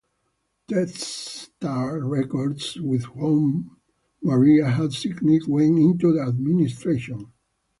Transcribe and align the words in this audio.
Telstar 0.67 1.99
Records, 2.09 2.75
with 2.81 3.03
whom 3.03 3.77
Maria 4.23 4.67
had 4.71 4.93
signed, 4.93 5.43
went 5.47 5.77
into 5.77 6.19
administration. 6.19 7.31